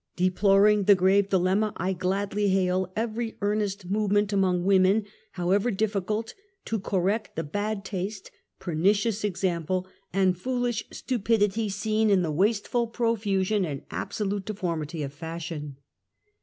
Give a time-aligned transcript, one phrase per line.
[0.15, 6.33] Deploring the grave dilemma, I gladly hail every earnest movement among women, however difficult,
[6.65, 13.63] to correct the bad taste, pernicious example and foolish stupidity seen in the wasteful profusion
[13.63, 15.77] and absolute deformity of fashion.